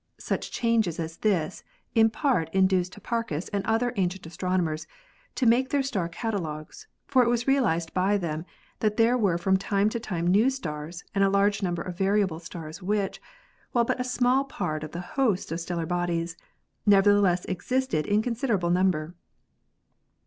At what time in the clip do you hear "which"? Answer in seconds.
12.81-13.21